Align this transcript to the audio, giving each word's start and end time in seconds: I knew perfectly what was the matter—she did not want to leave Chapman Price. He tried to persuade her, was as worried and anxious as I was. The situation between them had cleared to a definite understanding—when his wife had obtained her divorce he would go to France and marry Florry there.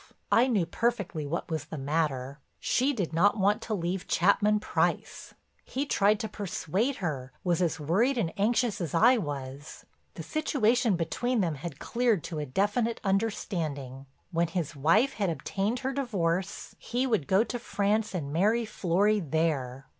I 0.31 0.47
knew 0.47 0.65
perfectly 0.65 1.27
what 1.27 1.51
was 1.51 1.65
the 1.65 1.77
matter—she 1.77 2.91
did 2.91 3.13
not 3.13 3.37
want 3.37 3.61
to 3.61 3.75
leave 3.75 4.07
Chapman 4.07 4.59
Price. 4.59 5.35
He 5.63 5.85
tried 5.85 6.19
to 6.21 6.27
persuade 6.27 6.95
her, 7.05 7.31
was 7.43 7.61
as 7.61 7.79
worried 7.79 8.17
and 8.17 8.33
anxious 8.35 8.81
as 8.81 8.95
I 8.95 9.17
was. 9.19 9.85
The 10.15 10.23
situation 10.23 10.95
between 10.95 11.41
them 11.41 11.53
had 11.53 11.77
cleared 11.77 12.23
to 12.23 12.39
a 12.39 12.47
definite 12.47 12.99
understanding—when 13.03 14.47
his 14.47 14.75
wife 14.75 15.13
had 15.13 15.29
obtained 15.29 15.81
her 15.81 15.93
divorce 15.93 16.73
he 16.79 17.05
would 17.05 17.27
go 17.27 17.43
to 17.43 17.59
France 17.59 18.15
and 18.15 18.33
marry 18.33 18.65
Florry 18.65 19.19
there. 19.19 19.85